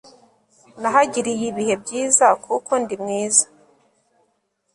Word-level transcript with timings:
nahagiriye 0.81 1.45
ibihe 1.51 1.73
byiza 1.83 2.25
kuko 2.45 2.71
ndimwiza 2.83 3.45